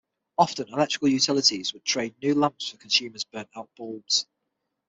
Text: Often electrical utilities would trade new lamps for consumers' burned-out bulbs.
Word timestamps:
Often 0.39 0.69
electrical 0.69 1.09
utilities 1.09 1.73
would 1.73 1.85
trade 1.85 2.15
new 2.23 2.33
lamps 2.33 2.69
for 2.69 2.77
consumers' 2.77 3.23
burned-out 3.25 3.69
bulbs. 3.77 4.25